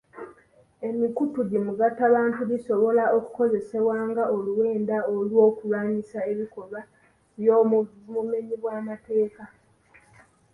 Emikutu 0.89 1.39
emigattabantu 1.57 2.41
gisobola 2.51 3.03
okukozesebwa 3.17 3.97
nga 4.09 4.23
oluwenda 4.35 4.97
olw'okulwanyisa 5.15 6.19
ebikolwa 6.31 6.81
by'obumenyi 7.37 8.55
bw'amateeka. 8.61 9.43